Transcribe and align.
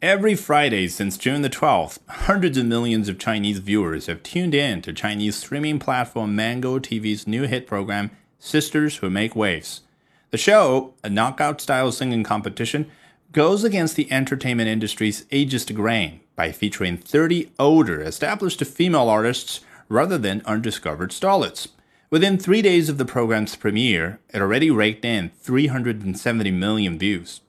Every 0.00 0.36
Friday 0.36 0.86
since 0.86 1.18
June 1.18 1.42
the 1.42 1.50
12th, 1.50 1.98
hundreds 2.08 2.56
of 2.56 2.66
millions 2.66 3.08
of 3.08 3.18
Chinese 3.18 3.58
viewers 3.58 4.06
have 4.06 4.22
tuned 4.22 4.54
in 4.54 4.80
to 4.82 4.92
Chinese 4.92 5.34
streaming 5.34 5.80
platform 5.80 6.36
Mango 6.36 6.78
TV's 6.78 7.26
new 7.26 7.48
hit 7.48 7.66
program, 7.66 8.12
Sisters 8.38 8.98
Who 8.98 9.10
Make 9.10 9.34
Waves. 9.34 9.80
The 10.30 10.38
show, 10.38 10.94
a 11.02 11.10
knockout 11.10 11.60
style 11.60 11.90
singing 11.90 12.22
competition, 12.22 12.88
goes 13.32 13.64
against 13.64 13.96
the 13.96 14.08
entertainment 14.12 14.68
industry's 14.68 15.24
ageist 15.32 15.74
grain 15.74 16.20
by 16.36 16.52
featuring 16.52 16.96
30 16.96 17.50
older, 17.58 18.00
established 18.00 18.64
female 18.64 19.08
artists 19.08 19.62
rather 19.88 20.16
than 20.16 20.42
undiscovered 20.44 21.10
starlets. 21.10 21.70
Within 22.08 22.38
three 22.38 22.62
days 22.62 22.88
of 22.88 22.98
the 22.98 23.04
program's 23.04 23.56
premiere, 23.56 24.20
it 24.32 24.40
already 24.40 24.70
raked 24.70 25.04
in 25.04 25.32
370 25.40 26.52
million 26.52 27.00
views. 27.00 27.40